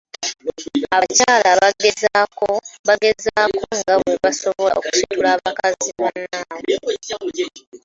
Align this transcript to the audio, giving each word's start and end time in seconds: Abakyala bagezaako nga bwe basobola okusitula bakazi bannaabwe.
Abakyala 0.95 1.49
bagezaako 1.61 2.47
nga 2.83 3.97
bwe 4.03 4.13
basobola 4.23 4.73
okusitula 4.79 5.29
bakazi 5.43 5.89
bannaabwe. 5.99 6.93